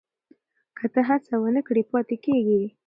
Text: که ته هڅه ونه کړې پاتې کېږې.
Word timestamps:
که 0.77 0.85
ته 0.93 0.99
هڅه 1.09 1.33
ونه 1.39 1.61
کړې 1.67 1.83
پاتې 1.91 2.15
کېږې. 2.25 2.61